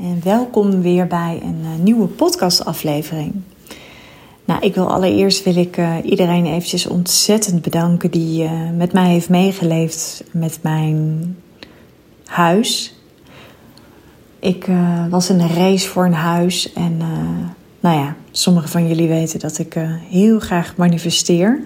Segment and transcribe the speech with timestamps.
[0.00, 3.32] en welkom weer bij een uh, nieuwe podcastaflevering.
[4.44, 9.10] Nou, ik wil allereerst wil ik uh, iedereen eventjes ontzettend bedanken die uh, met mij
[9.10, 11.36] heeft meegeleefd met mijn
[12.24, 12.94] huis.
[14.38, 14.68] Ik
[15.10, 16.96] was in een race voor een huis en
[17.80, 19.76] nou ja, sommigen van jullie weten dat ik
[20.08, 21.62] heel graag manifesteer.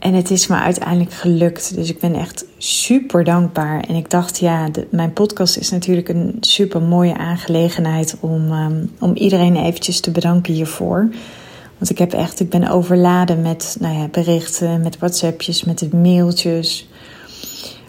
[0.00, 1.74] En het is me uiteindelijk gelukt.
[1.74, 3.80] Dus ik ben echt super dankbaar.
[3.80, 9.14] En ik dacht, ja, mijn podcast is natuurlijk een super mooie aangelegenheid om, um, om
[9.14, 11.08] iedereen eventjes te bedanken hiervoor.
[11.78, 16.88] Want ik heb echt, ik ben overladen met nou ja, berichten, met WhatsAppjes, met mailtjes.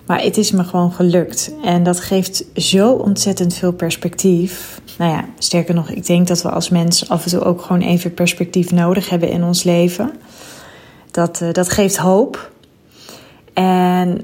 [0.05, 1.53] Maar het is me gewoon gelukt.
[1.63, 4.81] En dat geeft zo ontzettend veel perspectief.
[4.97, 7.81] Nou ja, sterker nog, ik denk dat we als mens af en toe ook gewoon
[7.81, 10.11] even perspectief nodig hebben in ons leven.
[11.11, 12.51] Dat, uh, dat geeft hoop.
[13.53, 14.21] En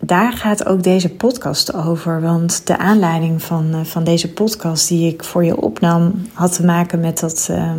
[0.00, 2.20] daar gaat ook deze podcast over.
[2.20, 6.64] Want de aanleiding van, uh, van deze podcast die ik voor je opnam, had te
[6.64, 7.72] maken met dat, uh,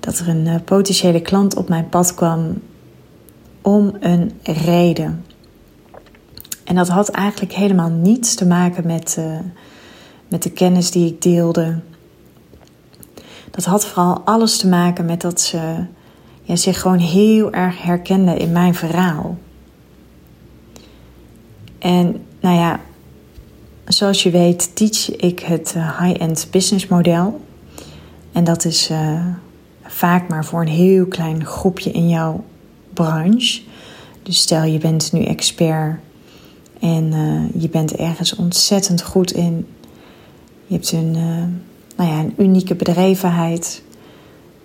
[0.00, 2.62] dat er een uh, potentiële klant op mijn pad kwam
[3.62, 5.24] om een reden.
[6.64, 9.18] En dat had eigenlijk helemaal niets te maken met,
[10.28, 11.78] met de kennis die ik deelde.
[13.50, 15.84] Dat had vooral alles te maken met dat ze
[16.46, 19.38] ja, zich gewoon heel erg herkende in mijn verhaal.
[21.78, 22.80] En nou ja,
[23.84, 27.40] zoals je weet, teach ik het eh, high-end business model.
[28.32, 29.26] En dat is uh,
[29.82, 32.44] vaak maar voor een heel klein groepje in jouw
[32.94, 33.62] branche.
[34.22, 35.98] Dus stel je bent nu expert
[36.80, 39.66] en uh, je bent ergens ontzettend goed in.
[40.66, 41.10] Je hebt een,
[41.96, 43.82] nou ja, een unieke bedrijvenheid.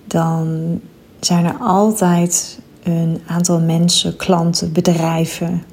[0.06, 0.80] Dan
[1.26, 5.64] zijn er altijd een aantal mensen, klanten, bedrijven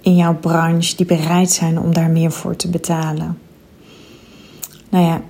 [0.00, 3.38] in jouw branche die bereid zijn om daar meer voor te betalen.
[4.88, 5.20] Nou ja,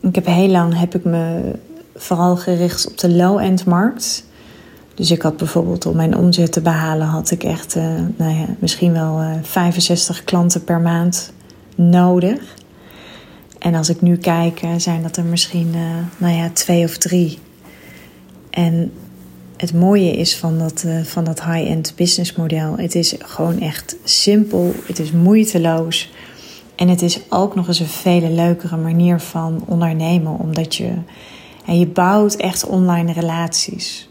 [0.00, 1.52] ik heb heel lang heb ik me
[1.96, 4.24] vooral gericht op de low-end markt.
[4.94, 7.84] Dus ik had bijvoorbeeld om mijn omzet te behalen, had ik echt uh,
[8.16, 11.32] nou ja, misschien wel uh, 65 klanten per maand
[11.74, 12.40] nodig.
[13.58, 15.80] En als ik nu kijk, uh, zijn dat er misschien uh,
[16.16, 17.38] nou ja, twee of drie.
[18.56, 18.92] En
[19.56, 22.76] het mooie is van dat, uh, van dat high-end business model.
[22.76, 24.74] Het is gewoon echt simpel.
[24.86, 26.12] Het is moeiteloos.
[26.76, 30.38] En het is ook nog eens een vele leukere manier van ondernemen.
[30.38, 30.92] Omdat je,
[31.66, 34.08] en je bouwt echt online relaties.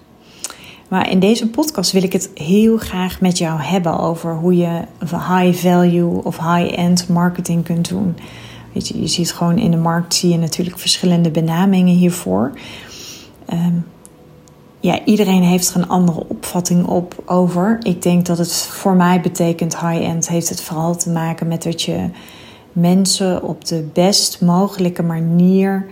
[0.88, 4.82] Maar in deze podcast wil ik het heel graag met jou hebben over hoe je
[5.10, 8.16] high value of high-end marketing kunt doen.
[8.74, 12.52] Weet je, je ziet gewoon in de markt zie je natuurlijk verschillende benamingen hiervoor.
[13.54, 13.86] Um,
[14.86, 17.78] ja, iedereen heeft er een andere opvatting op over.
[17.82, 21.82] Ik denk dat het voor mij betekent high-end heeft het vooral te maken met dat
[21.82, 22.10] je
[22.72, 25.86] mensen op de best mogelijke manier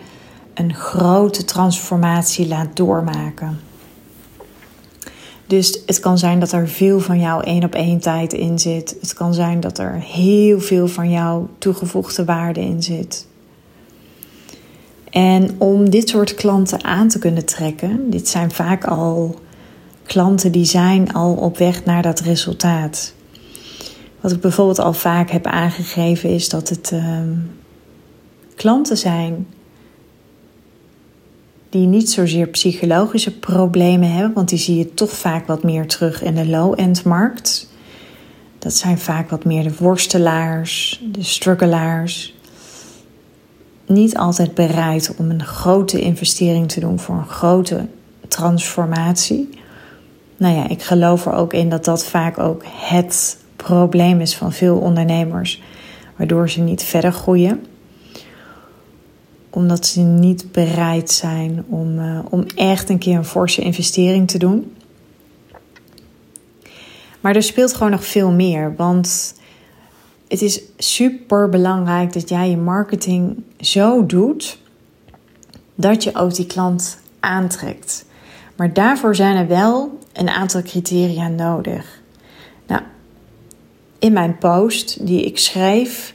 [0.54, 3.60] een grote transformatie laat doormaken.
[5.48, 8.96] Dus het kan zijn dat er veel van jouw één op één tijd in zit.
[9.02, 13.28] Het kan zijn dat er heel veel van jouw toegevoegde waarde in zit.
[15.14, 19.40] En om dit soort klanten aan te kunnen trekken, dit zijn vaak al
[20.04, 23.14] klanten die zijn al op weg naar dat resultaat.
[24.22, 27.20] Wat ik bijvoorbeeld al vaak heb aangegeven is dat het uh,
[28.56, 29.48] klanten zijn
[31.70, 36.24] die niet zozeer psychologische problemen hebben, want die zie je toch vaak wat meer terug
[36.24, 37.70] in de low-end markt.
[38.60, 42.33] Dat zijn vaak wat meer de worstelaars, de struggelaars,
[43.86, 47.88] niet altijd bereid om een grote investering te doen voor een grote
[48.28, 49.50] transformatie.
[50.38, 54.52] Nou ja, ik geloof er ook in dat dat vaak ook het probleem is van
[54.52, 55.62] veel ondernemers,
[56.16, 57.62] waardoor ze niet verder groeien
[59.56, 64.38] omdat ze niet bereid zijn om, uh, om echt een keer een forse investering te
[64.38, 64.76] doen.
[67.20, 68.76] Maar er speelt gewoon nog veel meer.
[68.76, 69.36] Want
[70.28, 74.58] het is super belangrijk dat jij je marketing zo doet
[75.76, 78.06] dat je ook die klant aantrekt.
[78.56, 82.02] Maar daarvoor zijn er wel een aantal criteria nodig.
[82.68, 82.82] Nou,
[84.00, 86.14] in mijn post die ik schreef,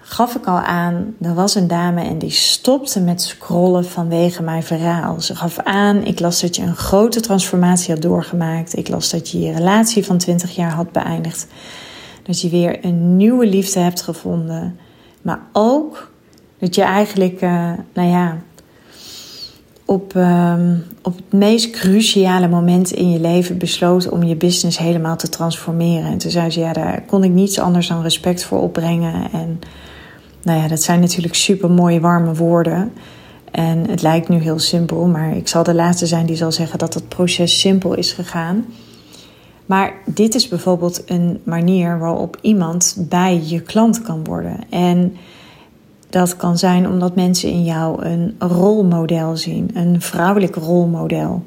[0.00, 4.62] gaf ik al aan, er was een dame en die stopte met scrollen vanwege mijn
[4.62, 5.20] verhaal.
[5.20, 8.76] Ze gaf aan, ik las dat je een grote transformatie had doorgemaakt.
[8.76, 11.46] Ik las dat je je relatie van 20 jaar had beëindigd.
[12.24, 14.78] Dat je weer een nieuwe liefde hebt gevonden.
[15.22, 16.10] Maar ook
[16.58, 18.38] dat je eigenlijk, uh, nou ja,
[19.84, 25.16] op, ehm, op het meest cruciale moment in je leven besloten om je business helemaal
[25.16, 26.10] te transformeren.
[26.10, 29.30] En toen zei ze, ja, daar kon ik niets anders dan respect voor opbrengen.
[29.32, 29.60] En
[30.42, 32.92] nou ja, dat zijn natuurlijk super mooie, warme woorden.
[33.50, 36.78] En het lijkt nu heel simpel, maar ik zal de laatste zijn die zal zeggen
[36.78, 38.64] dat het proces simpel is gegaan.
[39.66, 44.56] Maar dit is bijvoorbeeld een manier waarop iemand bij je klant kan worden.
[44.70, 45.16] En
[46.08, 51.42] dat kan zijn omdat mensen in jou een rolmodel zien, een vrouwelijk rolmodel.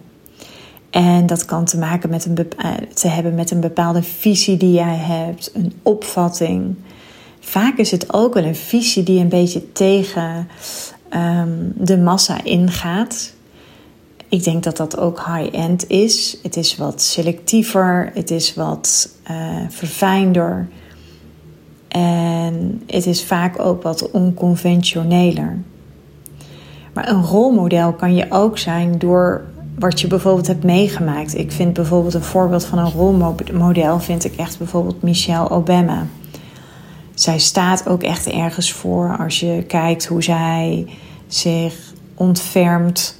[0.89, 4.71] En dat kan te maken met een eh, te hebben met een bepaalde visie die
[4.71, 6.75] jij hebt, een opvatting.
[7.39, 10.47] Vaak is het ook wel een visie die een beetje tegen
[11.13, 13.33] um, de massa ingaat.
[14.29, 16.37] Ik denk dat dat ook high-end is.
[16.43, 19.37] Het is wat selectiever, het is wat uh,
[19.69, 20.67] verfijnder.
[21.87, 25.57] En het is vaak ook wat onconventioneler.
[26.93, 29.45] Maar een rolmodel kan je ook zijn door
[29.79, 31.37] wat je bijvoorbeeld hebt meegemaakt.
[31.37, 36.07] Ik vind bijvoorbeeld een voorbeeld van een rolmodel, vind ik echt bijvoorbeeld Michelle Obama.
[37.13, 40.87] Zij staat ook echt ergens voor als je kijkt hoe zij
[41.27, 43.16] zich ontfermt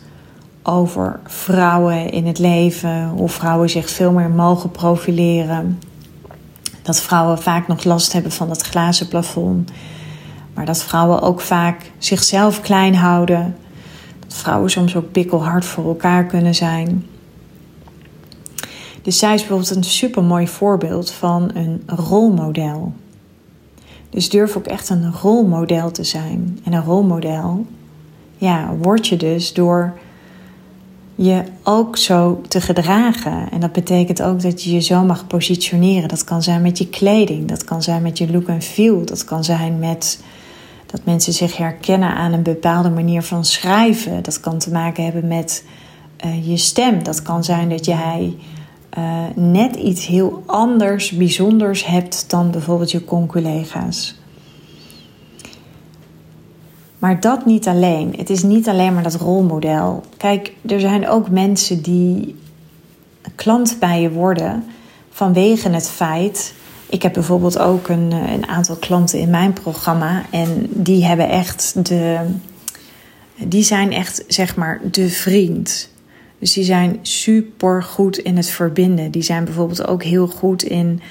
[0.68, 5.78] over vrouwen in het leven, hoe vrouwen zich veel meer mogen profileren
[6.88, 9.72] dat vrouwen vaak nog last hebben van dat glazen plafond.
[10.54, 13.56] Maar dat vrouwen ook vaak zichzelf klein houden.
[14.19, 17.06] Dat vrouwen soms ook pikkelhard voor elkaar kunnen zijn.
[19.02, 22.94] Dus zij is bijvoorbeeld een super mooi voorbeeld van een rolmodel.
[24.10, 26.60] Dus durf ook echt een rolmodel te zijn.
[26.64, 27.66] En een rolmodel,
[28.38, 29.98] ja, word je dus door
[31.19, 33.52] je ook zo te gedragen.
[33.52, 36.10] En dat betekent ook dat je je zo mag positioneren.
[36.10, 39.24] Dat kan zijn met je kleding, dat kan zijn met je look en feel, dat
[39.24, 40.19] kan zijn met
[40.86, 44.24] dat mensen zich herkennen aan een bepaalde manier van schrijven.
[44.24, 45.64] Dat kan te maken hebben met
[46.25, 47.04] uh, je stem.
[47.04, 48.36] Dat kan zijn dat jij
[48.98, 54.16] uh, net iets heel anders, bijzonders hebt dan bijvoorbeeld je con-collega's.
[57.00, 58.14] Maar dat niet alleen.
[58.18, 60.04] Het is niet alleen maar dat rolmodel.
[60.18, 62.36] Kijk, er zijn ook mensen die
[63.36, 64.64] klant bij je worden
[65.10, 66.54] vanwege het feit.
[66.90, 71.88] Ik heb bijvoorbeeld ook een, een aantal klanten in mijn programma en die hebben echt
[71.88, 72.20] de.
[73.46, 75.90] Die zijn echt, zeg maar, de vriend.
[76.40, 79.12] Dus die zijn super goed in het verbinden.
[79.12, 81.02] Die zijn bijvoorbeeld ook heel goed in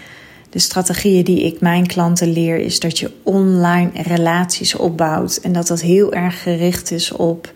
[0.50, 5.36] de strategieën die ik mijn klanten leer, is dat je online relaties opbouwt.
[5.36, 7.52] En dat dat heel erg gericht is op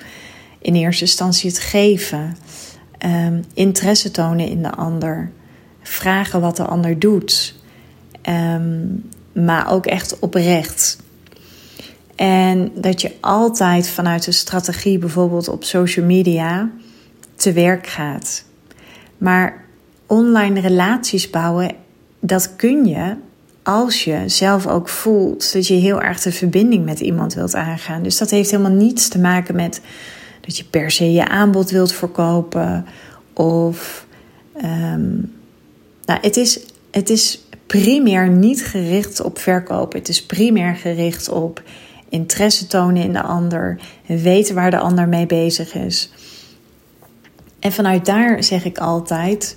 [0.58, 2.36] in eerste instantie het geven,
[3.06, 5.30] um, interesse tonen in de ander,
[5.82, 7.54] vragen wat de ander doet,
[8.22, 8.86] ehm,
[9.32, 10.98] maar ook echt oprecht.
[12.16, 16.70] En dat je altijd vanuit een strategie, bijvoorbeeld op social media,
[17.34, 18.44] te werk gaat.
[19.18, 19.64] Maar
[20.06, 21.74] online relaties bouwen
[22.20, 23.16] dat kun je
[23.62, 28.02] als je zelf ook voelt dat je heel erg de verbinding met iemand wilt aangaan.
[28.02, 29.80] Dus dat heeft helemaal niets te maken met
[30.40, 32.86] dat je per se je aanbod wilt verkopen.
[33.32, 34.06] Of
[34.64, 35.32] um,
[36.04, 39.98] nou, het, is, het is primair niet gericht op verkopen.
[39.98, 41.62] Het is primair gericht op
[42.08, 43.80] interesse tonen in de ander.
[44.06, 46.10] Weten waar de ander mee bezig is.
[47.58, 49.56] En vanuit daar zeg ik altijd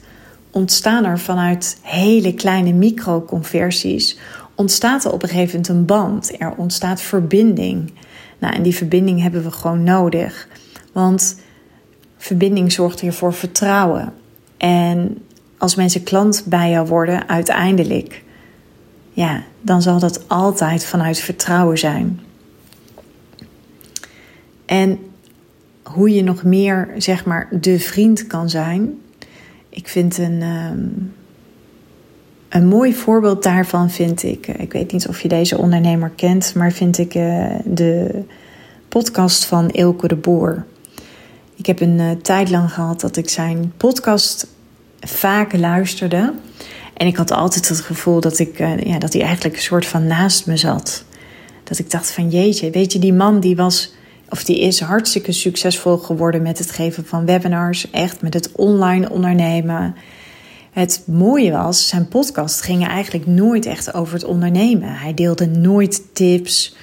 [0.54, 4.18] ontstaan er vanuit hele kleine microconversies,
[4.56, 6.42] ontstaat er op een gegeven moment een band.
[6.42, 7.94] Er ontstaat verbinding.
[8.40, 10.48] Nou, en die verbinding hebben we gewoon nodig.
[10.92, 11.40] Want
[12.18, 14.14] verbinding zorgt hier voor vertrouwen.
[14.58, 15.18] En
[15.58, 18.24] als mensen klant bij jou worden, uiteindelijk,
[19.10, 22.20] ja, dan zal dat altijd vanuit vertrouwen zijn.
[24.66, 25.00] En
[25.84, 29.00] hoe je nog meer, zeg maar, de vriend kan zijn,
[29.74, 30.88] ik vind een, ehm,
[32.50, 34.48] een mooi voorbeeld daarvan vind ik.
[34.48, 38.24] Eh, ik weet niet of je deze ondernemer kent, maar vind ik uh, de
[38.90, 40.66] podcast van Ilke de Boer.
[41.56, 44.48] Ik heb een uh, tijd lang gehad dat ik zijn podcast
[45.00, 46.34] vaak luisterde.
[46.94, 50.08] En ik had altijd het gevoel dat, ik, ja, dat hij eigenlijk een soort van
[50.08, 51.04] naast me zat.
[51.64, 53.94] Dat ik dacht van jeetje, weet je, die man die was
[54.34, 59.10] of die is hartstikke succesvol geworden met het geven van webinars, echt met het online
[59.10, 59.96] ondernemen.
[60.72, 64.90] Het mooie was, zijn podcast ging eigenlijk nooit echt over het ondernemen.
[64.90, 66.76] Hij deelde nooit tips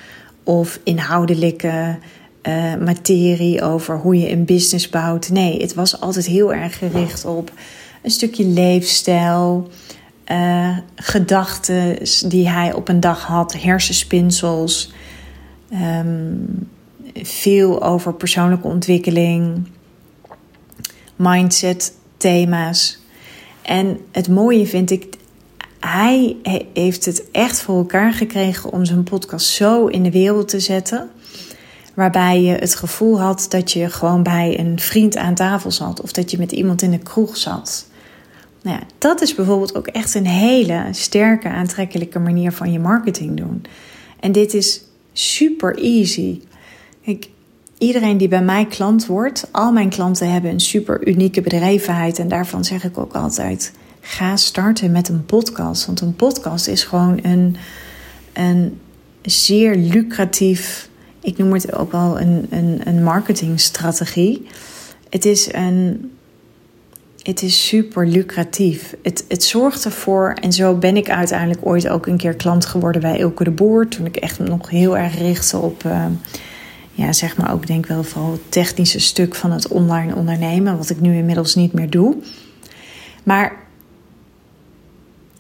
[0.42, 1.99] of inhoudelijke
[2.42, 5.30] uh, materie over hoe je een business bouwt.
[5.30, 7.52] Nee, het was altijd heel erg gericht op
[8.02, 9.71] een stukje leefstijl,
[10.26, 14.92] uh, gedachten die hij op een dag had, hersenspinsels.
[15.73, 16.69] Um,
[17.23, 19.67] veel over persoonlijke ontwikkeling.
[21.17, 22.99] mindset thema's.
[23.62, 25.17] En het mooie vind ik,
[25.81, 26.37] hij
[26.73, 31.11] heeft het echt voor elkaar gekregen om zijn podcast zo in de wereld te zetten.
[31.95, 36.00] Waarbij je het gevoel had dat je gewoon bij een vriend aan tafel zat.
[36.00, 37.87] Of dat je met iemand in de kroeg zat.
[38.62, 43.37] Nou ja, dat is bijvoorbeeld ook echt een hele sterke, aantrekkelijke manier van je marketing
[43.37, 43.62] doen.
[44.21, 46.41] En dit is super easy.
[47.04, 47.28] Kijk,
[47.78, 52.19] iedereen die bij mij klant wordt, al mijn klanten hebben een super unieke bedrijvigheid.
[52.19, 55.87] En daarvan zeg ik ook altijd: ga starten met een podcast.
[55.87, 57.57] Want een podcast is gewoon een,
[58.33, 58.80] een
[59.23, 60.88] zeer lucratief,
[61.21, 64.47] ik noem het ook wel een, een, een marketingstrategie.
[65.11, 66.11] Het is een.
[67.21, 68.97] Het is super lucratief.
[69.02, 73.00] Het, het zorgt ervoor, en zo ben ik uiteindelijk ooit ook een keer klant geworden
[73.00, 73.88] bij Ilke de Boer.
[73.88, 76.07] Toen ik echt nog heel erg richtte op, uh,
[77.00, 80.76] ja, zeg maar ook denk wel vooral het technische stuk van het online ondernemen.
[80.76, 82.16] Wat ik nu inmiddels niet meer doe.
[83.23, 83.57] Maar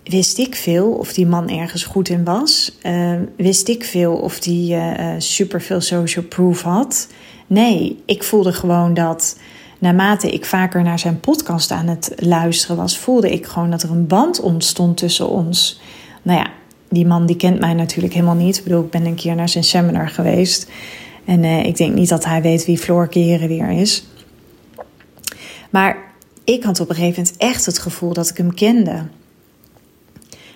[0.04, 2.78] wist ik veel of die man ergens goed in was?
[2.82, 7.08] Uh, wist ik veel of die uh, super veel social proof had?
[7.46, 9.38] Nee, ik voelde gewoon dat
[9.78, 13.90] naarmate ik vaker naar zijn podcast aan het luisteren was, voelde ik gewoon dat er
[13.90, 15.80] een band ontstond tussen ons.
[16.22, 16.50] Nou ja,
[16.88, 18.56] die man die kent mij natuurlijk helemaal niet.
[18.56, 20.70] Ik bedoel, ik ben een keer naar zijn seminar geweest.
[21.30, 24.06] En uh, ik denk niet dat hij weet wie Floor Keren weer is.
[25.70, 25.96] Maar
[26.44, 29.02] ik had op een gegeven moment echt het gevoel dat ik hem kende.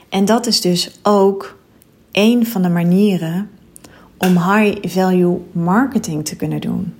[0.09, 1.59] En dat is dus ook
[2.13, 3.51] een van de manieren
[4.19, 6.95] om high value marketing te kunnen doen.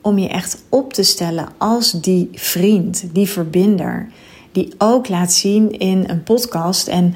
[0.00, 4.08] Om je echt op te stellen als die vriend, die verbinder,
[4.52, 6.88] die ook laat zien in een podcast.
[6.88, 7.14] En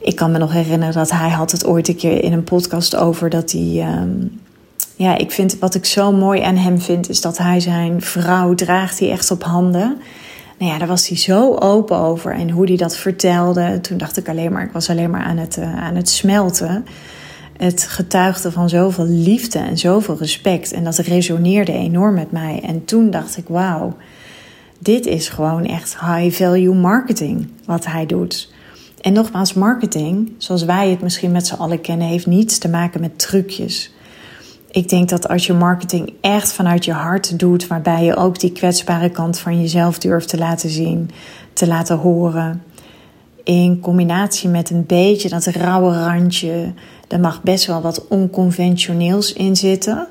[0.00, 2.96] ik kan me nog herinneren dat hij had het ooit een keer in een podcast
[2.96, 4.00] over dat hij.
[4.00, 4.40] Um,
[4.96, 8.54] ja, ik vind wat ik zo mooi aan hem vind, is dat hij zijn vrouw
[8.54, 9.98] draagt hij echt op handen.
[10.58, 13.80] Nou ja, daar was hij zo open over en hoe hij dat vertelde.
[13.80, 16.86] Toen dacht ik alleen maar, ik was alleen maar aan het, uh, aan het smelten.
[17.56, 20.72] Het getuigde van zoveel liefde en zoveel respect.
[20.72, 22.60] En dat resoneerde enorm met mij.
[22.64, 23.96] En toen dacht ik, wauw,
[24.78, 28.52] dit is gewoon echt high value marketing wat hij doet.
[29.00, 33.00] En nogmaals, marketing, zoals wij het misschien met z'n allen kennen, heeft niets te maken
[33.00, 33.92] met trucjes
[34.78, 38.52] ik denk dat als je marketing echt vanuit je hart doet, waarbij je ook die
[38.52, 41.10] kwetsbare kant van jezelf durft te laten zien,
[41.52, 42.62] te laten horen,
[43.44, 46.72] in combinatie met een beetje dat rauwe randje,
[47.08, 50.06] er mag best wel wat onconventioneels in zitten.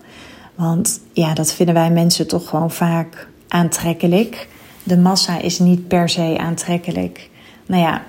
[0.56, 4.48] Want ja, dat vinden wij mensen toch gewoon vaak aantrekkelijk.
[4.84, 7.30] De massa is niet per se aantrekkelijk.
[7.66, 8.02] Nou ja,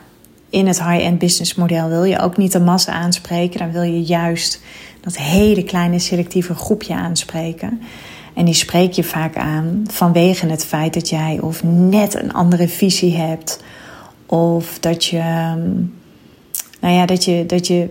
[0.51, 3.59] in het high-end business model wil je ook niet de massa aanspreken.
[3.59, 4.61] Dan wil je juist
[5.01, 7.81] dat hele kleine selectieve groepje aanspreken.
[8.35, 12.69] En die spreek je vaak aan vanwege het feit dat jij of net een andere
[12.69, 13.63] visie hebt.
[14.27, 15.23] Of dat je,
[16.81, 17.89] nou ja, dat je, dat je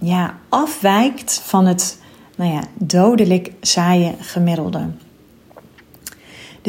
[0.00, 1.98] ja, afwijkt van het
[2.36, 4.86] nou ja, dodelijk saaie gemiddelde.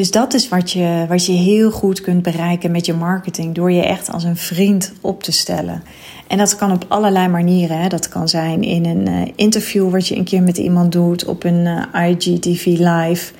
[0.00, 3.54] Dus dat is wat je, wat je heel goed kunt bereiken met je marketing.
[3.54, 5.82] Door je echt als een vriend op te stellen.
[6.26, 7.80] En dat kan op allerlei manieren.
[7.80, 7.88] Hè.
[7.88, 11.24] Dat kan zijn in een uh, interview wat je een keer met iemand doet.
[11.24, 13.32] Op een uh, IGTV live.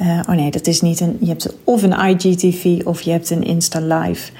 [0.00, 1.16] Uh, oh nee, dat is niet een.
[1.20, 4.30] Je hebt of een IGTV of je hebt een Insta live.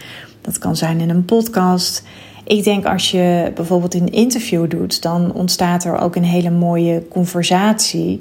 [0.40, 2.02] Dat kan zijn in een podcast.
[2.44, 7.08] Ik denk als je bijvoorbeeld een interview doet, dan ontstaat er ook een hele mooie
[7.08, 8.20] conversatie.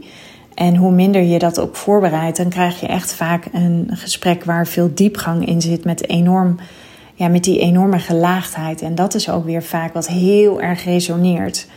[0.60, 4.68] En hoe minder je dat ook voorbereidt, dan krijg je echt vaak een gesprek waar
[4.68, 6.60] veel diepgang in zit met enorm
[7.16, 8.82] ja, met die enorme gelaagdheid.
[8.82, 11.68] En dat is ook weer vaak wat heel erg resoneert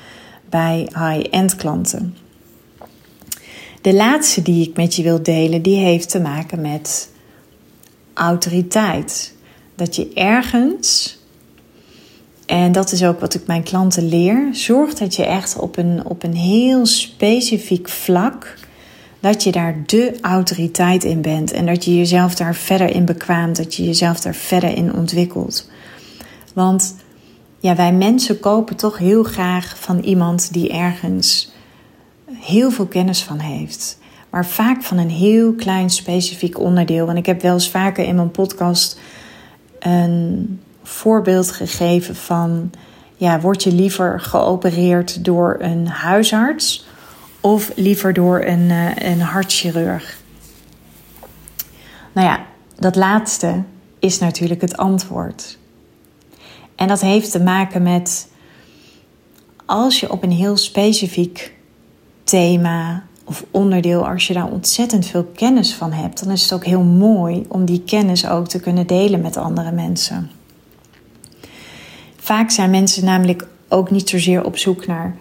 [0.48, 2.16] bij high-end klanten.
[3.80, 7.10] De laatste die ik met je wil delen, die heeft te maken met
[8.14, 9.34] autoriteit.
[9.74, 11.18] Dat je ergens,
[12.46, 16.04] en dat is ook wat ik mijn klanten leer, zorg dat je echt op een,
[16.04, 18.60] op een heel specifiek vlak
[19.22, 23.56] dat je daar de autoriteit in bent en dat je jezelf daar verder in bekwaamt,
[23.56, 25.70] dat je jezelf daar verder in ontwikkelt.
[26.54, 26.96] Want
[27.58, 31.52] ja, wij mensen kopen toch heel graag van iemand die ergens
[32.32, 33.98] heel veel kennis van heeft.
[34.30, 37.08] Maar vaak van een heel klein specifiek onderdeel.
[37.08, 38.98] En ik heb wel eens vaker in mijn podcast
[39.78, 42.70] een voorbeeld gegeven van:
[43.16, 46.86] ja, word je liever geopereerd door een huisarts
[47.42, 50.20] of liever door een, uh, een hartchirurg?
[52.12, 52.46] Nou ja,
[52.78, 53.62] dat laatste
[53.98, 55.58] is natuurlijk het antwoord.
[56.74, 58.28] En dat heeft te maken met
[59.66, 61.54] als je op een heel specifiek
[62.24, 66.64] thema of onderdeel, als je daar ontzettend veel kennis van hebt, dan is het ook
[66.64, 70.30] heel mooi om die kennis ook te kunnen delen met andere mensen.
[72.16, 75.16] Vaak zijn mensen namelijk ook niet zozeer op zoek naar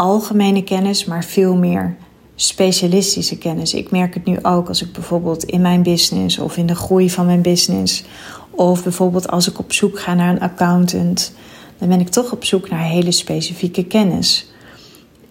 [0.00, 1.96] algemene kennis, maar veel meer
[2.34, 3.74] specialistische kennis.
[3.74, 7.10] Ik merk het nu ook als ik bijvoorbeeld in mijn business of in de groei
[7.10, 8.04] van mijn business,
[8.50, 11.32] of bijvoorbeeld als ik op zoek ga naar een accountant,
[11.78, 14.50] dan ben ik toch op zoek naar hele specifieke kennis.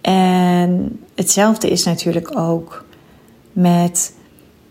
[0.00, 2.84] En hetzelfde is natuurlijk ook
[3.52, 4.14] met,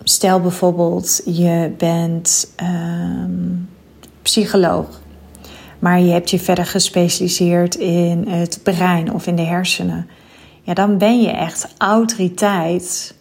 [0.03, 3.69] stel bijvoorbeeld, je bent um,
[4.21, 4.98] psycholoog,
[5.79, 10.09] maar je hebt je verder gespecialiseerd in het brein of in de hersenen.
[10.61, 13.15] Ja, dan ben je echt autoriteit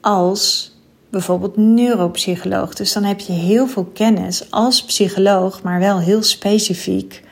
[0.00, 0.74] als
[1.10, 2.74] bijvoorbeeld neuropsycholoog.
[2.74, 7.22] Dus dan heb je heel veel kennis als psycholoog, maar wel heel specifiek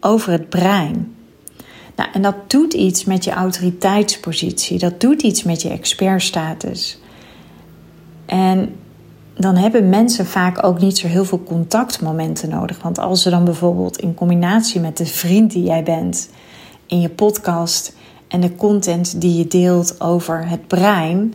[0.00, 1.14] over het brein.
[1.96, 6.98] Nou, en dat doet iets met je autoriteitspositie, dat doet iets met je expertstatus.
[8.26, 8.76] En
[9.36, 12.82] dan hebben mensen vaak ook niet zo heel veel contactmomenten nodig.
[12.82, 16.30] Want als ze dan bijvoorbeeld in combinatie met de vriend die jij bent
[16.86, 17.96] in je podcast
[18.28, 21.34] en de content die je deelt over het brein.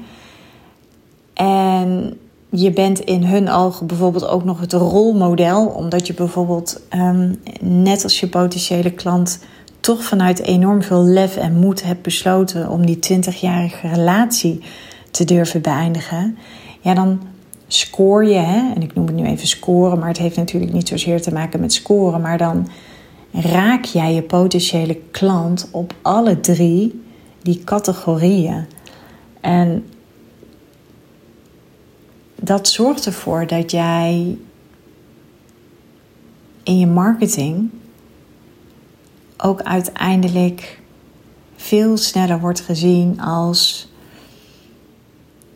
[1.33, 2.17] En
[2.49, 8.03] je bent in hun ogen bijvoorbeeld ook nog het rolmodel, omdat je bijvoorbeeld um, net
[8.03, 9.39] als je potentiële klant
[9.79, 14.61] toch vanuit enorm veel lef en moed hebt besloten om die 20-jarige relatie
[15.11, 16.37] te durven beëindigen,
[16.79, 17.19] ja, dan
[17.71, 20.87] scoor je, hè, en ik noem het nu even scoren, maar het heeft natuurlijk niet
[20.87, 22.67] zozeer te maken met scoren, maar dan
[23.31, 27.01] raak jij je potentiële klant op alle drie
[27.41, 28.65] die categorieën.
[29.41, 29.85] En
[32.35, 34.37] dat zorgt ervoor dat jij
[36.63, 37.69] in je marketing
[39.37, 40.79] ook uiteindelijk
[41.55, 43.88] veel sneller wordt gezien als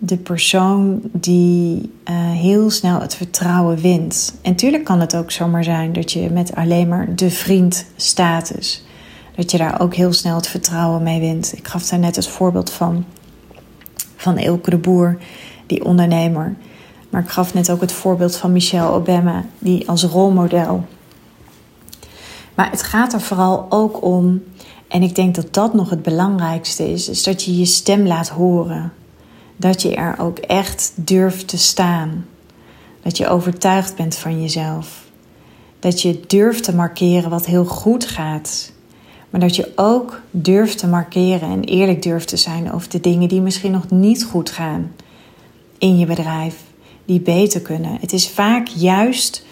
[0.05, 4.35] de persoon die uh, heel snel het vertrouwen wint.
[4.41, 8.85] En tuurlijk kan het ook zomaar zijn dat je met alleen maar de vriend status,
[9.35, 11.53] dat je daar ook heel snel het vertrouwen mee wint.
[11.57, 13.05] Ik gaf daar net het voorbeeld van,
[14.15, 15.17] van Elke de Boer,
[15.65, 16.55] die ondernemer.
[17.09, 20.85] Maar ik gaf net ook het voorbeeld van Michelle Obama, die als rolmodel.
[22.55, 24.43] Maar het gaat er vooral ook om,
[24.87, 28.29] en ik denk dat dat nog het belangrijkste is, is dat je je stem laat
[28.29, 28.93] horen
[29.63, 32.25] dat je er ook echt durft te staan.
[33.01, 35.03] Dat je overtuigd bent van jezelf.
[35.79, 38.71] Dat je durft te markeren wat heel goed gaat.
[39.29, 43.29] Maar dat je ook durft te markeren en eerlijk durft te zijn over de dingen
[43.29, 44.91] die misschien nog niet goed gaan
[45.77, 46.55] in je bedrijf,
[47.05, 47.97] die beter kunnen.
[47.99, 49.45] Het is vaak juist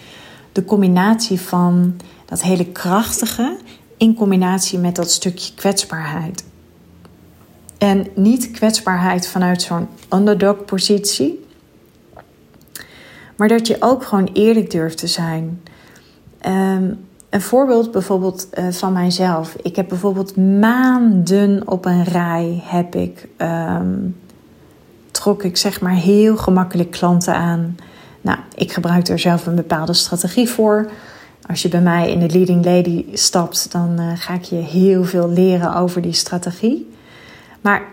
[0.52, 3.56] de combinatie van dat hele krachtige
[3.96, 6.44] in combinatie met dat stukje kwetsbaarheid.
[7.82, 11.46] En niet kwetsbaarheid vanuit zo'n underdog-positie.
[13.36, 15.62] Maar dat je ook gewoon eerlijk durft te zijn.
[16.46, 16.98] Um,
[17.30, 19.56] een voorbeeld bijvoorbeeld uh, van mijzelf.
[19.62, 24.16] Ik heb bijvoorbeeld maanden op een rij heb ik, um,
[25.10, 27.76] trok ik zeg maar heel gemakkelijk klanten aan.
[28.20, 30.90] Nou, ik gebruik er zelf een bepaalde strategie voor.
[31.46, 35.04] Als je bij mij in de Leading Lady stapt, dan uh, ga ik je heel
[35.04, 36.90] veel leren over die strategie.
[37.62, 37.88] Maar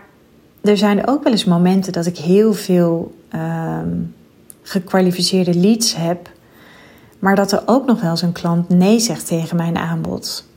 [0.60, 4.14] er zijn ook wel eens momenten dat ik heel veel um,
[4.62, 6.30] gekwalificeerde leads heb,
[7.18, 10.48] maar dat er ook nog wel eens een klant nee zegt tegen mijn aanbod.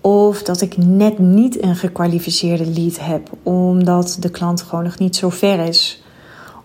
[0.00, 5.16] Of dat ik net niet een gekwalificeerde lead heb, omdat de klant gewoon nog niet
[5.16, 6.02] zo ver is.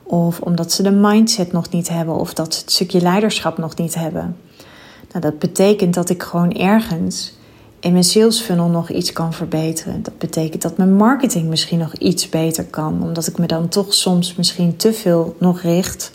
[0.04, 3.76] Of omdat ze de mindset nog niet hebben, of dat ze het stukje leiderschap nog
[3.76, 4.38] niet hebben.
[5.12, 7.34] Nou, dat betekent dat ik gewoon ergens
[7.82, 10.04] in mijn sales funnel nog iets kan verbeteren.
[10.04, 13.94] Dat betekent dat mijn marketing misschien nog iets beter kan, omdat ik me dan toch
[13.94, 16.12] soms misschien te veel nog richt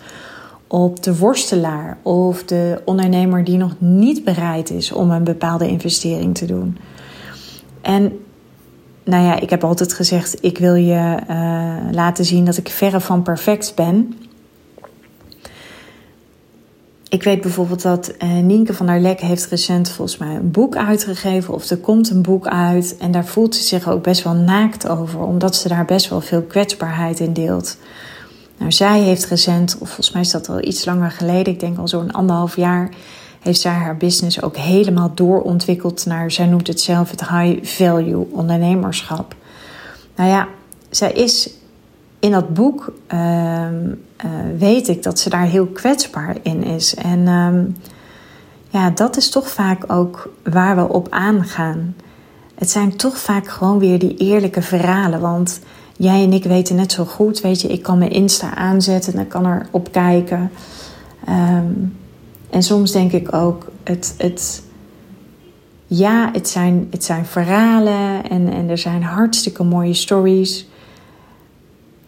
[0.67, 6.35] op de worstelaar of de ondernemer die nog niet bereid is om een bepaalde investering
[6.35, 6.79] te doen.
[7.81, 8.19] En
[9.05, 13.01] nou ja, ik heb altijd gezegd: ik wil je uh, laten zien dat ik verre
[13.01, 14.15] van perfect ben.
[17.09, 20.77] Ik weet bijvoorbeeld dat uh, Nienke van der Lek heeft recent volgens mij een boek
[20.77, 21.55] uitgegeven.
[21.55, 22.97] Of er komt een boek uit.
[22.99, 25.21] En daar voelt ze zich ook best wel naakt over.
[25.21, 27.77] Omdat ze daar best wel veel kwetsbaarheid in deelt.
[28.59, 31.53] Nou, zij heeft recent, of volgens mij is dat al iets langer geleden.
[31.53, 32.91] Ik denk al zo'n anderhalf jaar.
[33.41, 38.27] Heeft zij haar business ook helemaal doorontwikkeld naar, zij noemt het zelf het high value
[38.31, 39.35] ondernemerschap.
[40.17, 40.49] Nou ja,
[40.91, 41.51] zij is
[42.27, 46.95] in dat boek ehm, eh, weet ik dat ze daar heel kwetsbaar in is.
[46.95, 47.65] En ehm,
[48.69, 51.95] ja, dat is toch vaak ook waar we op aangaan.
[52.55, 55.21] Het zijn toch vaak gewoon weer die eerlijke verhalen.
[55.21, 55.61] Want
[55.97, 59.21] jij en ik weten net zo goed, weet je, ik kan mijn Insta aanzetten en
[59.21, 60.51] ik kan er op kijken.
[61.25, 61.73] Ehm,
[62.51, 64.63] en soms denk ik ook, het, het,
[65.87, 70.67] ja, het zijn, het zijn verhalen en, en er zijn hartstikke mooie stories.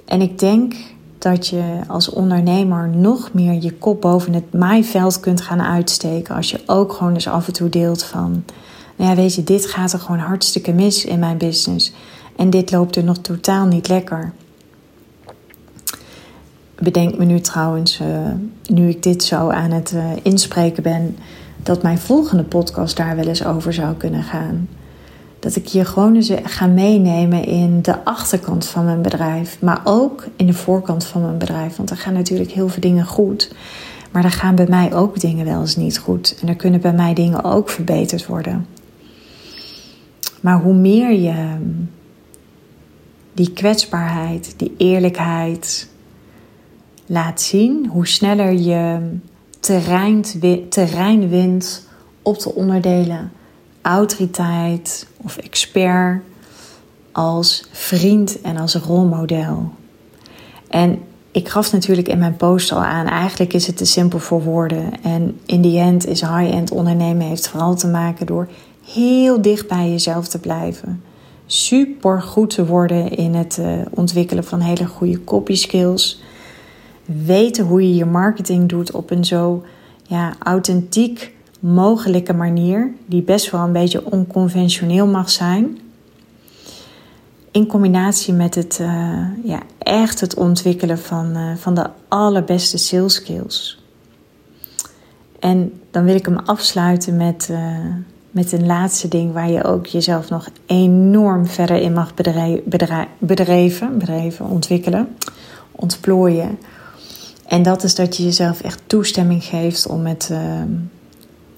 [0.09, 0.75] En ik denk
[1.19, 6.35] dat je als ondernemer nog meer je kop boven het maaiveld kunt gaan uitsteken.
[6.35, 8.45] Als je ook gewoon eens af en toe deelt van,
[8.97, 11.93] nou ja, weet je, dit gaat er gewoon hartstikke mis in mijn business.
[12.37, 14.33] En dit loopt er nog totaal niet lekker.
[16.75, 18.31] Bedenk me nu trouwens, uh,
[18.67, 21.17] nu ik dit zo aan het uh, inspreken ben,
[21.63, 24.69] dat mijn volgende podcast daar wel eens over zou kunnen gaan.
[25.39, 30.27] Dat ik je gewoon eens ga meenemen in de achterkant van mijn bedrijf, maar ook
[30.37, 31.77] in de voorkant van mijn bedrijf.
[31.77, 33.53] Want er gaan natuurlijk heel veel dingen goed.
[34.11, 36.39] Maar er gaan bij mij ook dingen wel eens niet goed.
[36.41, 38.67] En er kunnen bij mij dingen ook verbeterd worden.
[40.41, 41.57] Maar hoe meer je
[43.33, 45.89] die kwetsbaarheid, die eerlijkheid
[47.07, 49.11] laat zien, hoe sneller je
[49.61, 50.25] terrein,
[50.69, 51.87] terrein wint
[52.23, 53.33] op de onderdelen
[53.83, 56.23] autoriteit of expert
[57.13, 59.71] als vriend en als rolmodel.
[60.69, 60.99] En
[61.31, 65.03] ik gaf natuurlijk in mijn post al aan, eigenlijk is het te simpel voor woorden.
[65.03, 68.49] En in die end is high-end ondernemen heeft vooral te maken door
[68.93, 71.03] heel dicht bij jezelf te blijven.
[71.47, 76.23] Super goed te worden in het uh, ontwikkelen van hele goede copy skills.
[77.05, 79.65] Weten hoe je je marketing doet op een zo
[80.03, 85.79] ja, authentiek mogelijke manier, die best wel een beetje onconventioneel mag zijn.
[87.51, 93.15] In combinatie met het, uh, ja, echt het ontwikkelen van, uh, van de allerbeste sales
[93.15, 93.83] skills.
[95.39, 97.59] En dan wil ik hem afsluiten met, uh,
[98.31, 102.15] met een laatste ding waar je ook jezelf nog enorm verder in mag
[103.19, 105.17] bedrijven, bedrijven ontwikkelen,
[105.73, 106.59] ontplooien.
[107.47, 110.31] En dat is dat je jezelf echt toestemming geeft om het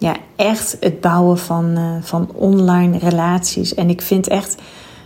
[0.01, 3.75] ja, echt het bouwen van, uh, van online relaties.
[3.75, 4.63] En ik vind echt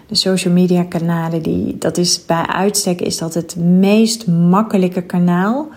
[0.07, 5.69] de social media kanalen, die, dat is bij uitstek is dat het meest makkelijke kanaal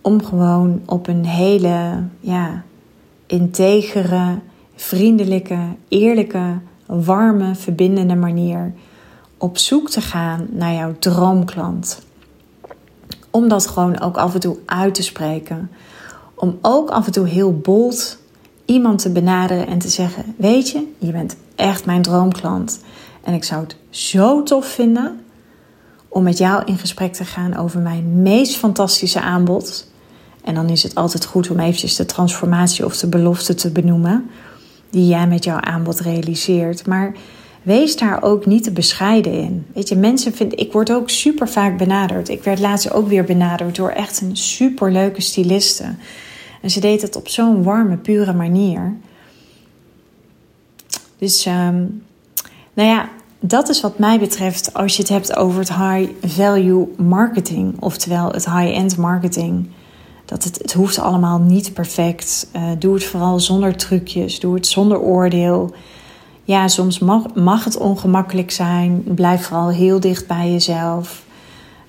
[0.00, 2.62] om gewoon op een hele ja,
[3.26, 4.38] integere,
[4.74, 8.72] vriendelijke, eerlijke, warme, verbindende manier
[9.38, 12.02] op zoek te gaan naar jouw droomklant.
[13.30, 15.70] Om dat gewoon ook af en toe uit te spreken.
[16.34, 18.18] Om ook af en toe heel bold
[18.66, 22.80] iemand te benaderen en te zeggen: Weet je, je bent echt mijn droomklant.
[23.22, 25.20] En ik zou het zo tof vinden
[26.08, 29.90] om met jou in gesprek te gaan over mijn meest fantastische aanbod.
[30.44, 34.30] En dan is het altijd goed om eventjes de transformatie of de belofte te benoemen
[34.90, 36.86] die jij met jouw aanbod realiseert.
[36.86, 37.14] Maar
[37.62, 39.66] wees daar ook niet te bescheiden in.
[39.74, 42.28] Weet je, mensen vinden, ik word ook super vaak benaderd.
[42.28, 45.84] Ik werd laatst ook weer benaderd door echt een super leuke styliste.
[46.62, 48.96] En ze deed het op zo'n warme, pure manier.
[51.18, 52.02] Dus, um,
[52.74, 53.08] nou ja,
[53.40, 58.30] dat is wat mij betreft als je het hebt over het high value marketing, oftewel
[58.30, 59.68] het high-end marketing.
[60.24, 62.48] Dat het, het hoeft allemaal niet perfect.
[62.56, 64.40] Uh, doe het vooral zonder trucjes.
[64.40, 65.74] Doe het zonder oordeel.
[66.44, 69.02] Ja, soms mag, mag het ongemakkelijk zijn.
[69.04, 71.24] Blijf vooral heel dicht bij jezelf.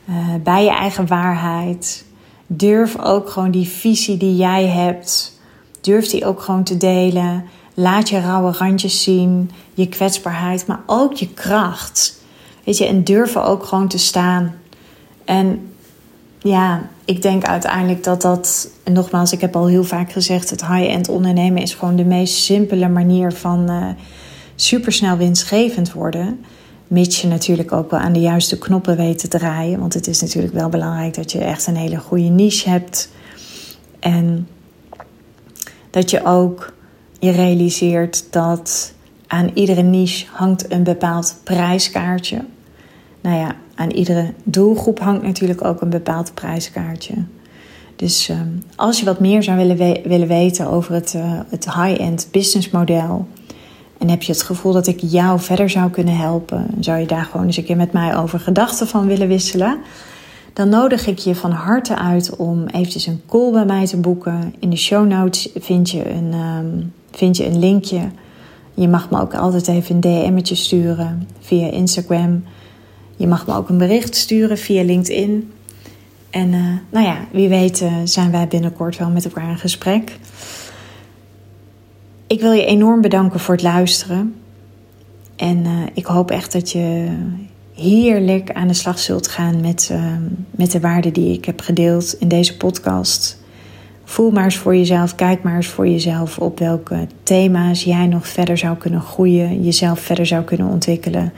[0.09, 2.05] Uh, bij je eigen waarheid.
[2.47, 5.39] Durf ook gewoon die visie die jij hebt,
[5.81, 7.45] durf die ook gewoon te delen.
[7.73, 12.23] Laat je rauwe randjes zien, je kwetsbaarheid, maar ook je kracht.
[12.63, 14.55] Weet je, en durf ook gewoon te staan.
[15.25, 15.71] En
[16.39, 20.67] ja, ik denk uiteindelijk dat dat, en nogmaals, ik heb al heel vaak gezegd, het
[20.67, 23.87] high-end ondernemen is gewoon de meest simpele manier van uh,
[24.55, 26.45] supersnel winstgevend worden.
[26.87, 29.79] Mits natuurlijk ook wel aan de juiste knoppen weet te draaien.
[29.79, 33.09] Want het is natuurlijk wel belangrijk dat je echt een hele goede niche hebt.
[33.99, 34.47] En
[35.89, 36.73] dat je ook
[37.19, 38.93] je realiseert dat
[39.27, 42.45] aan iedere niche hangt een bepaald prijskaartje.
[43.21, 47.13] Nou ja, aan iedere doelgroep hangt natuurlijk ook een bepaald prijskaartje.
[47.95, 52.27] Dus ehm, als je wat meer zou willen, willen weten over het, uh, het high-end
[52.31, 53.27] business model
[53.97, 56.67] en heb je het gevoel dat ik jou verder zou kunnen helpen?
[56.79, 59.77] Zou je daar gewoon eens een keer met mij over gedachten van willen wisselen?
[60.53, 64.53] Dan nodig ik je van harte uit om eventjes een call bij mij te boeken.
[64.59, 68.09] In de show notes vind je een, um, vind je een linkje.
[68.73, 72.43] Je mag me ook altijd even een DM'tje sturen via Instagram.
[73.15, 75.51] Je mag me ook een bericht sturen via LinkedIn.
[76.29, 80.19] En uh, nou ja, wie weet uh, zijn wij binnenkort wel met elkaar in gesprek.
[82.27, 84.35] Ik wil je enorm bedanken voor het luisteren.
[85.35, 87.07] En uh, ik hoop echt dat je
[87.75, 92.15] heerlijk aan de slag zult gaan met, ehm, met de waarden die ik heb gedeeld
[92.19, 93.41] in deze podcast.
[94.03, 98.27] Voel maar eens voor jezelf, kijk maar eens voor jezelf op welke thema's jij nog
[98.27, 101.33] verder zou kunnen groeien, jezelf verder zou kunnen ontwikkelen.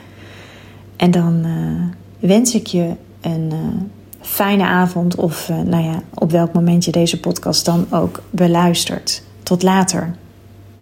[0.95, 3.81] En dan uh, wens ik je een uh,
[4.21, 9.23] fijne avond of nou ja, op welk moment je deze podcast dan ook beluistert.
[9.43, 10.15] Tot later.